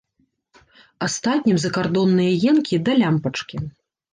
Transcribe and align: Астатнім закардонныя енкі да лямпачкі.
Астатнім 1.09 1.57
закардонныя 1.65 2.31
енкі 2.53 2.83
да 2.89 2.97
лямпачкі. 3.03 3.57